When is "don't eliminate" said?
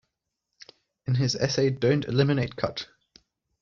1.69-2.55